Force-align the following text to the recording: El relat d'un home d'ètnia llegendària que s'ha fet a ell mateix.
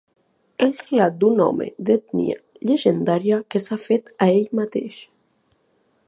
El 0.67 0.71
relat 0.77 1.17
d'un 1.23 1.41
home 1.43 1.67
d'ètnia 1.89 2.37
llegendària 2.69 3.39
que 3.55 3.61
s'ha 3.65 3.77
fet 3.85 4.09
a 4.27 4.29
ell 4.39 4.53
mateix. 4.61 4.97